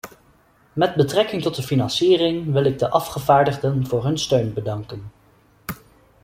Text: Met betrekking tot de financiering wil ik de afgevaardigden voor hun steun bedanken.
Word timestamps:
Met 0.73 0.95
betrekking 0.95 1.41
tot 1.41 1.55
de 1.55 1.61
financiering 1.63 2.51
wil 2.51 2.63
ik 2.63 2.79
de 2.79 2.89
afgevaardigden 2.89 3.87
voor 3.87 4.03
hun 4.05 4.17
steun 4.17 4.53
bedanken. 4.53 5.11